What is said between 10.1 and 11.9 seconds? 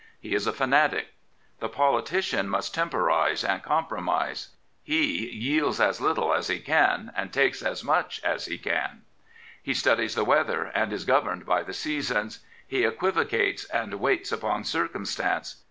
the weather, and is governed by the